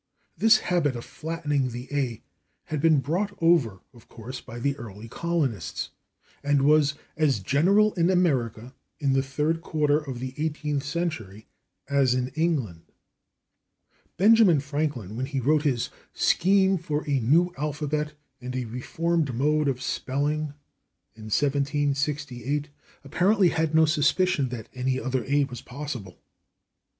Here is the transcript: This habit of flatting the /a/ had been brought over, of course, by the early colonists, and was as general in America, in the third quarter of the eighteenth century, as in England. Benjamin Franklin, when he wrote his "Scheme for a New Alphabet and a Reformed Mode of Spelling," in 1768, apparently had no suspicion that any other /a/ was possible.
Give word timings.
This 0.35 0.57
habit 0.61 0.95
of 0.95 1.05
flatting 1.05 1.69
the 1.69 1.85
/a/ 1.91 2.21
had 2.63 2.81
been 2.81 3.01
brought 3.01 3.37
over, 3.39 3.81
of 3.93 4.07
course, 4.07 4.41
by 4.41 4.57
the 4.57 4.75
early 4.77 5.07
colonists, 5.07 5.91
and 6.43 6.63
was 6.63 6.95
as 7.15 7.39
general 7.39 7.93
in 7.93 8.09
America, 8.09 8.73
in 8.99 9.13
the 9.13 9.21
third 9.21 9.61
quarter 9.61 9.99
of 9.99 10.17
the 10.17 10.33
eighteenth 10.43 10.81
century, 10.81 11.45
as 11.87 12.15
in 12.15 12.29
England. 12.29 12.81
Benjamin 14.17 14.59
Franklin, 14.59 15.15
when 15.15 15.27
he 15.27 15.39
wrote 15.39 15.61
his 15.61 15.91
"Scheme 16.13 16.79
for 16.79 17.07
a 17.07 17.19
New 17.19 17.53
Alphabet 17.55 18.13
and 18.41 18.55
a 18.55 18.65
Reformed 18.65 19.35
Mode 19.35 19.67
of 19.67 19.83
Spelling," 19.83 20.55
in 21.13 21.25
1768, 21.29 22.69
apparently 23.03 23.49
had 23.49 23.75
no 23.75 23.85
suspicion 23.85 24.49
that 24.49 24.67
any 24.73 24.99
other 24.99 25.23
/a/ 25.25 25.47
was 25.47 25.61
possible. 25.61 26.17